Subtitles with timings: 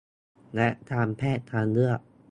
[0.55, 1.99] และการแพทย์ทางเลือก